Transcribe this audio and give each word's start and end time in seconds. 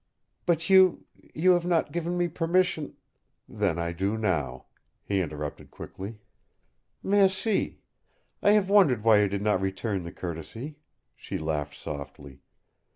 "But 0.47 0.67
you 0.67 1.05
you 1.13 1.51
have 1.51 1.63
not 1.63 1.91
given 1.91 2.17
me 2.17 2.27
permission" 2.27 2.95
"Then 3.47 3.77
I 3.77 3.91
do 3.91 4.17
now," 4.17 4.65
he 5.03 5.21
interrupted 5.21 5.69
quickly. 5.69 6.17
"Merci! 7.03 7.81
I 8.41 8.53
have 8.53 8.67
wondered 8.67 9.03
why 9.03 9.21
you 9.21 9.27
did 9.27 9.43
not 9.43 9.61
return 9.61 10.01
the 10.01 10.11
courtesy," 10.11 10.79
she 11.15 11.37
laughed 11.37 11.75
softly. 11.77 12.39